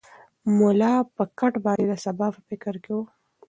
ملا 0.57 0.93
پر 1.15 1.27
کټ 1.39 1.53
باندې 1.65 1.85
د 1.87 1.93
سبا 2.05 2.27
په 2.35 2.41
فکر 2.49 2.73
کې 2.83 2.91
و. 2.95 2.99